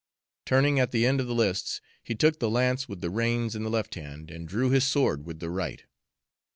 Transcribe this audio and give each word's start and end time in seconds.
Turning 0.47 0.79
at 0.79 0.89
the 0.89 1.05
end 1.05 1.21
of 1.21 1.27
the 1.27 1.35
lists, 1.35 1.79
he 2.01 2.15
took 2.15 2.39
the 2.39 2.49
lance 2.49 2.89
with 2.89 3.01
the 3.01 3.09
reins 3.11 3.55
in 3.55 3.61
the 3.61 3.69
left 3.69 3.93
hand 3.93 4.31
and 4.31 4.47
drew 4.47 4.71
his 4.71 4.83
sword 4.83 5.27
with 5.27 5.39
the 5.39 5.49
right. 5.51 5.83